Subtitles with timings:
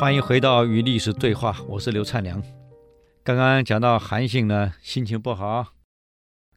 [0.00, 2.42] 欢迎回到与历史对话，我是刘灿良。
[3.22, 5.74] 刚刚讲到韩信呢，心情不好，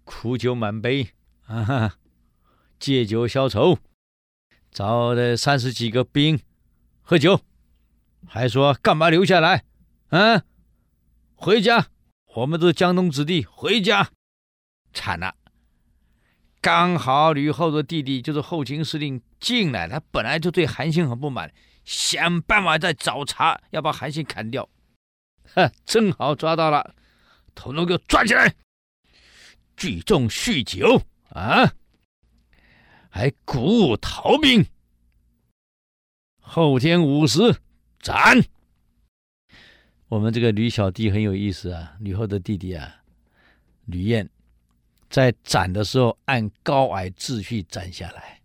[0.05, 1.09] 苦酒满杯
[1.47, 1.95] 啊哈，
[2.79, 3.79] 借酒消愁，
[4.71, 6.39] 找了三十几个兵
[7.01, 7.41] 喝酒，
[8.25, 9.65] 还说干嘛留下来？
[10.11, 10.43] 嗯、啊，
[11.35, 11.87] 回家，
[12.35, 14.11] 我们都是江东子弟，回家。
[14.93, 15.35] 惨了，
[16.61, 21.53] 刚好吕后的弟弟就是后勤司令进来，他本来就对韩信很不满。
[21.83, 24.69] 想办法再找茬，要把韩信砍掉。
[25.53, 26.95] 哈，正好抓到了，
[27.53, 28.55] 统统给我抓起来，
[29.75, 31.73] 聚众酗酒啊，
[33.09, 34.65] 还鼓舞逃兵。
[36.39, 37.59] 后天午时
[37.99, 38.43] 斩。
[40.07, 43.01] 我们这个吕小弟很有意思啊，吕后的弟弟啊，
[43.85, 44.29] 吕燕，
[45.09, 48.39] 在斩的时候按高矮秩序斩下来，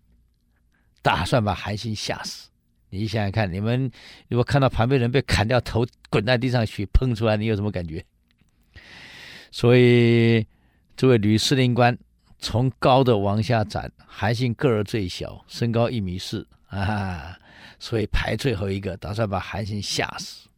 [1.02, 2.50] 打算把韩信吓死。
[2.90, 3.90] 你想想看，你们
[4.28, 8.04] 如果看到旁边人被砍掉头，滚在地上，血喷出来，你有什么感觉？
[9.50, 10.46] 所以
[10.96, 11.96] 这位吕司令官
[12.38, 17.38] 从高的往下斩，韩信个儿最小，身高一米四啊，
[17.78, 20.48] 所以排最后一个，打算把韩信吓死。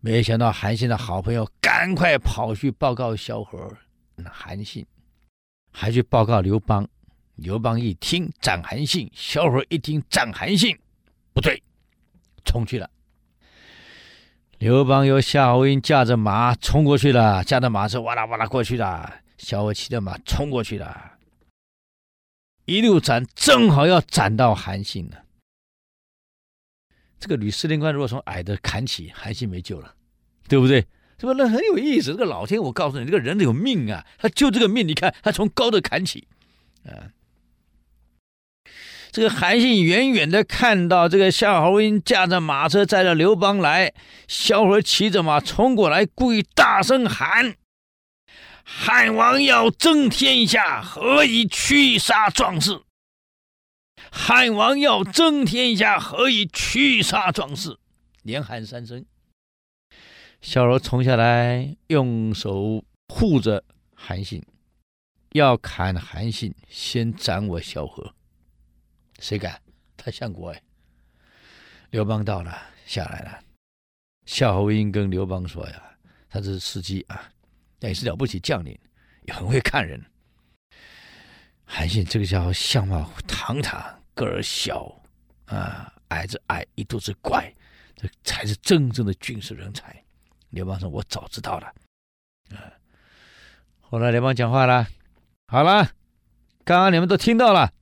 [0.00, 3.74] 没想到韩信的好朋友赶快跑去报告萧何，
[4.30, 4.86] 韩信
[5.72, 6.86] 还去报告刘邦。
[7.36, 10.78] 刘邦一听斩韩信，萧何一听斩韩信，
[11.32, 11.62] 不对，
[12.44, 12.88] 冲去了。
[14.58, 19.20] 刘邦由夏侯婴驾着马冲过去了，驾着马车哇啦哇啦过去了。
[19.36, 21.18] 萧何骑着马冲过去了，
[22.64, 25.24] 一路斩，正好要斩到韩信了。
[27.18, 29.94] 这个吕司令官如果从矮的砍起，韩信没救了，
[30.48, 30.80] 对不对？
[31.18, 31.34] 是不是？
[31.34, 32.12] 那很有意思。
[32.12, 34.86] 这个老天，我告诉你，这个人有命啊，他就这个命。
[34.86, 36.26] 你看，他从高的砍起，
[36.86, 37.10] 啊。
[39.14, 43.94] 这个韩信远远的看到这个夏侯婴驾着马车载着刘邦来，
[44.26, 47.54] 萧何骑着马冲过来，故意大声喊
[48.66, 52.80] ：“汉王要争天下，何以驱杀壮士？
[54.10, 57.78] 汉王要争天下，何以驱杀壮士？”
[58.24, 59.06] 连喊三声。
[60.40, 63.62] 萧何冲下来，用手护着
[63.94, 64.42] 韩信，
[65.34, 68.12] 要砍韩信，先斩我萧何。
[69.20, 69.60] 谁敢？
[69.96, 70.62] 他相国哎！
[71.90, 73.40] 刘邦到了，下来了。
[74.26, 75.96] 夏侯婴跟刘邦说呀
[76.28, 77.30] ：“他这是司机啊，
[77.78, 78.78] 但也是了不起将领，
[79.22, 80.04] 也很会看人。
[81.64, 85.00] 韩信这个家伙相貌堂堂，个儿小
[85.46, 87.50] 啊，矮子矮，一肚子怪，
[87.94, 90.04] 这才是真正的军事人才。”
[90.50, 91.72] 刘邦说：“我早知道了。”
[92.50, 92.72] 啊，
[93.80, 94.86] 后来刘邦讲话了
[95.46, 95.84] ：“好了，
[96.64, 97.72] 刚刚你们都听到了。”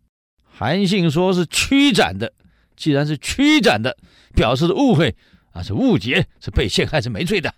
[0.54, 2.32] 韩信说是驱斩的，
[2.76, 3.96] 既然是驱斩的，
[4.34, 5.16] 表示是误会
[5.52, 7.52] 啊，是误解，是被陷害，是没罪的。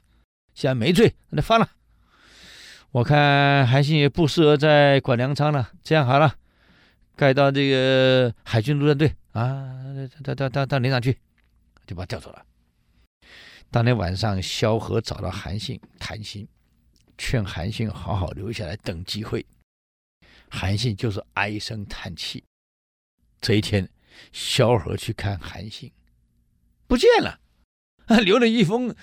[0.54, 1.68] 既然没罪，那就放了。
[2.92, 6.36] 我看韩信也不适合再管粮仓了，这样好了，
[7.16, 9.74] 该到这个海军陆战队啊，
[10.22, 11.18] 到到到到连长去，
[11.86, 12.44] 就把他调走了。
[13.70, 16.46] 当天晚上，萧何找到韩信谈心，
[17.18, 19.44] 劝韩信好好留下来等机会。
[20.48, 22.44] 韩信就是唉声叹气。
[23.44, 23.90] 这一天，
[24.32, 25.92] 萧何去看韩信，
[26.86, 27.40] 不见了，
[28.24, 28.96] 留了一封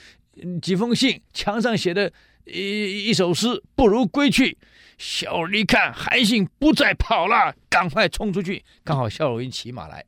[0.59, 2.11] 几封信，墙上写的
[2.45, 4.57] 一一首诗：“不如归去。”
[4.97, 10.03] 萧何一看韩信不再跑了，赶快冲出去，刚好夏侯婴骑马来，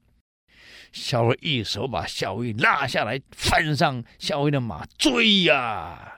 [0.92, 6.13] 萧何一手把夏侯婴拉下来，翻上夏侯婴的马追呀、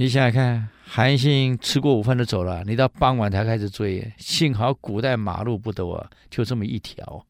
[0.00, 4.12] 你想想看，韩信吃过午饭就走了，你到傍晚才开始追。
[4.16, 7.26] 幸好古代马路不多，就这么一条。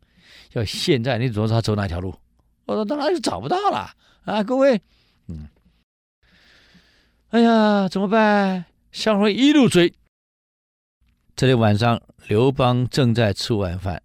[0.52, 2.14] 要现在你怎么知道走哪条路？
[2.66, 3.90] 我说当然是找不到了
[4.24, 4.42] 啊！
[4.42, 4.78] 各位，
[5.28, 5.48] 嗯，
[7.30, 8.66] 哎呀，怎么办？
[8.93, 9.90] 项辉一路追。
[11.34, 14.02] 这天晚上，刘邦正在吃晚饭，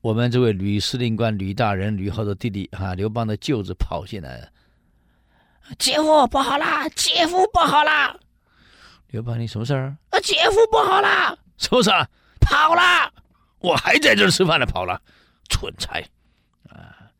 [0.00, 4.48] 我们这位吕司令官吕大人吕后的弟弟、啊，刘邦的舅子跑进来了。
[5.78, 6.88] 姐夫不好啦！
[6.90, 8.14] 姐夫不好啦！
[9.08, 9.96] 刘邦，你什么事儿？
[10.10, 11.36] 啊，姐夫不好啦！
[11.56, 12.08] 什么事儿？
[12.40, 13.12] 跑了！
[13.60, 15.00] 我还在这儿吃饭呢，跑了！
[15.48, 16.04] 蠢材！
[16.68, 17.10] 啊，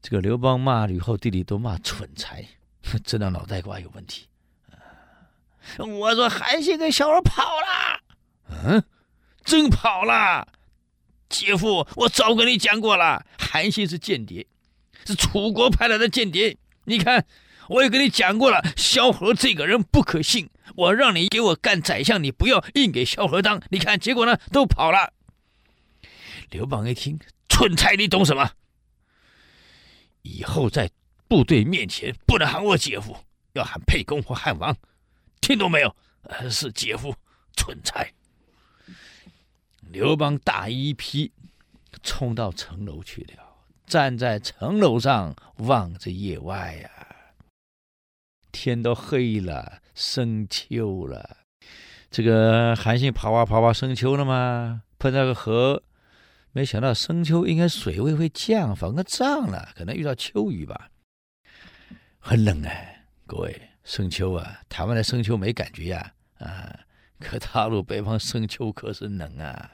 [0.00, 2.46] 这个刘邦骂吕后弟弟都骂蠢材，
[3.04, 4.26] 真的脑袋瓜有问题。
[4.70, 8.00] 啊，我说韩信跟萧何跑了，
[8.64, 8.84] 嗯，
[9.44, 10.46] 真跑了！
[11.28, 14.46] 姐夫，我早跟你讲过了，韩信是间谍，
[15.04, 16.56] 是楚国派来的间谍。
[16.84, 17.26] 你看。
[17.72, 20.50] 我也跟你讲过了，萧何这个人不可信。
[20.76, 23.62] 我让你给我干宰相，你不要硬给萧何当。
[23.70, 25.12] 你看结果呢，都跑了。
[26.50, 28.52] 刘邦一听，蠢材，你懂什么？
[30.22, 30.90] 以后在
[31.26, 33.16] 部队面前不能喊我姐夫，
[33.54, 34.76] 要喊沛公或汉王，
[35.40, 35.96] 听懂没有？
[36.24, 37.14] 呃，是姐夫，
[37.56, 38.12] 蠢材。
[39.80, 41.32] 刘邦大衣一披，
[42.02, 43.42] 冲到城楼去了，
[43.86, 46.90] 站在城楼上望着夜外呀、
[48.52, 51.38] 天都黑了，深秋了。
[52.10, 55.82] 这个韩信跑啊跑啊，深秋了嘛，碰到个河，
[56.52, 60.90] 没想到深秋应该水位会降，反而涨了，可能遇到秋雨吧。
[62.18, 66.80] 很冷哎，各位，深秋啊，台湾的深秋没感觉呀，啊，
[67.18, 69.72] 可大陆北方深秋可是冷啊。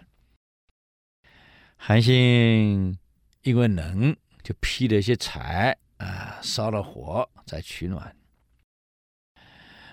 [1.76, 2.96] 韩信
[3.42, 8.14] 因为冷，就劈了一些柴啊，烧了火，再取暖。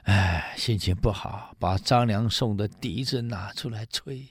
[0.05, 4.27] 哎，心情不好，把张良送的笛子拿出来吹，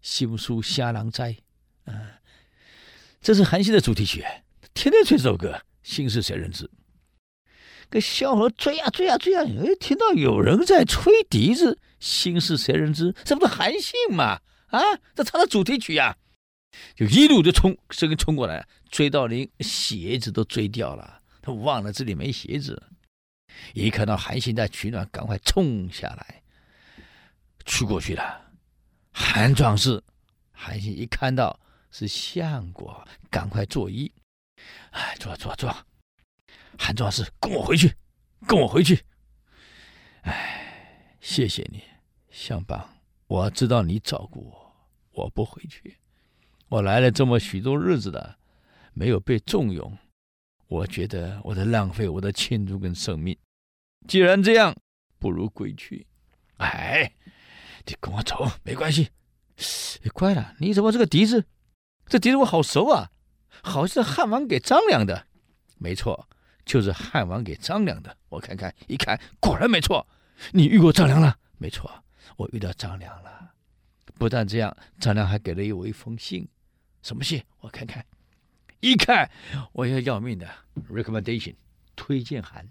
[0.00, 1.36] 心书瞎郎哉。
[1.86, 2.08] 嗯，
[3.20, 4.24] 这是韩信的主题曲，
[4.72, 6.70] 天天吹这首歌，心事谁人知？
[7.90, 13.12] 跟萧何追啊追啊追啊，哎，听到有人在吹笛子，心事谁人知？
[13.24, 14.40] 这不是韩信吗？
[14.68, 14.80] 啊，
[15.16, 16.16] 这唱的主题曲呀，
[16.94, 22.80] 就一路就冲，这个冲过来，追到连鞋子都追掉了，他忘了这里没鞋子。
[23.74, 26.42] 一看到韩信在取暖，赶快冲下来，
[27.64, 28.50] 去过去了。
[29.12, 30.02] 韩壮士，
[30.52, 31.58] 韩信一看到
[31.90, 34.10] 是相国，赶快作揖
[34.92, 35.74] ：“哎，坐坐坐。”
[36.78, 37.94] 韩壮士，跟我回去，
[38.46, 39.04] 跟我回去。
[40.22, 41.82] 哎，谢谢你，
[42.30, 42.88] 相邦，
[43.26, 45.98] 我知道你照顾我，我不回去。
[46.68, 48.38] 我来了这么许多日子了，
[48.94, 49.98] 没有被重用。
[50.72, 53.36] 我觉得我在浪费我的青春跟生命。
[54.08, 54.74] 既然这样，
[55.18, 56.06] 不如归去。
[56.56, 57.12] 哎，
[57.84, 59.10] 你跟我走没关系。
[60.02, 61.44] 哎，乖了，你怎么这个笛子？
[62.06, 63.10] 这笛子我好熟啊，
[63.62, 65.26] 好像是汉王给张良的。
[65.76, 66.26] 没错，
[66.64, 68.16] 就是汉王给张良的。
[68.30, 70.08] 我看看，一看，果然没错。
[70.52, 71.36] 你遇过张良了？
[71.58, 72.02] 没错，
[72.38, 73.52] 我遇到张良了。
[74.14, 76.48] 不但这样，张良还给了我一封信。
[77.02, 77.42] 什么信？
[77.60, 78.02] 我看看。
[78.82, 79.30] 一看，
[79.74, 80.48] 我要要命的
[80.90, 81.54] recommendation
[81.94, 82.68] 推荐函。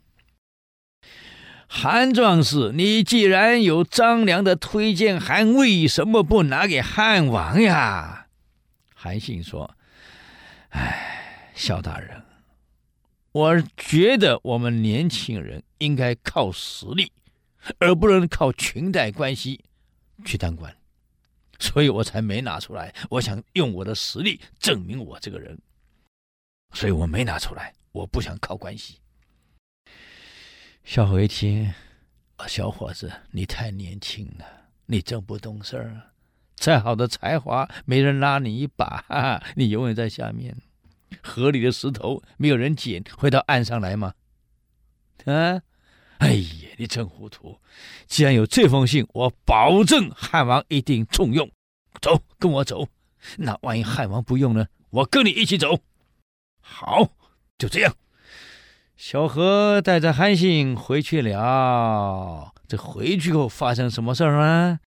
[1.66, 8.28] 韩壮士，你既然有张良的推荐函，为什么不拿给汉王呀？
[8.94, 9.78] 韩信说
[10.72, 12.22] ：“哎，萧大人，
[13.31, 17.13] 我觉得我们年轻人应该靠实力，
[17.80, 19.63] 而不能靠裙带关系
[20.25, 20.75] 去当官，
[21.58, 22.94] 所以我才没拿出来。
[23.12, 25.58] 我想用我的实力证明我这个人。”
[26.73, 29.00] 所以我没拿出来，我不想靠关系。
[30.83, 31.71] 萧何一听，
[32.47, 34.45] 小伙子，你太年轻了，
[34.85, 36.01] 你真不懂事儿。
[36.56, 40.56] 再好的才华，没人拉你一把，哈哈，你永远在下面。
[41.21, 44.13] 河里的石头，没有人捡，会到岸上来吗？
[45.25, 45.62] 啊，
[46.19, 47.59] 哎呀，你真糊涂！
[48.07, 51.51] 既然有这封信，我保证汉王一定重用。
[52.01, 52.88] 走，跟我走。
[53.38, 54.67] 那万一汉王不用呢？
[54.89, 55.79] 我跟你一起走。
[56.71, 57.09] 好，
[57.57, 57.94] 就这样。
[58.95, 62.53] 小何带着韩信回去了。
[62.68, 64.79] 这回去后发生什么事儿呢？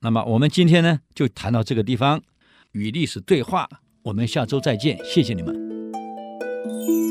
[0.00, 2.22] 那么我们今天呢，就谈到这个地方。
[2.72, 3.68] 与历史对话，
[4.04, 4.98] 我们下周再见。
[5.04, 7.09] 谢谢你们。